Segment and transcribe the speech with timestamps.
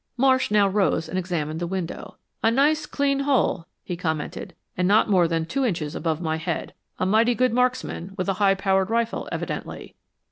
[0.17, 2.17] Marsh now rose and examined the window.
[2.41, 6.73] "A nice, clean hole," he commented, "and not more than two inches above my head.
[6.97, 9.95] A mighty good marksman, with a high powered rifle, evidently."